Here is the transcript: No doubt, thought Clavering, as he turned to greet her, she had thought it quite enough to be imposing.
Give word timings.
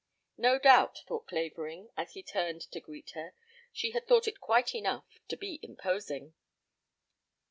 No 0.39 0.57
doubt, 0.57 1.01
thought 1.07 1.27
Clavering, 1.27 1.91
as 1.95 2.13
he 2.13 2.23
turned 2.23 2.61
to 2.71 2.79
greet 2.79 3.11
her, 3.11 3.35
she 3.71 3.91
had 3.91 4.07
thought 4.07 4.27
it 4.27 4.39
quite 4.39 4.73
enough 4.73 5.05
to 5.27 5.37
be 5.37 5.59
imposing. 5.61 6.33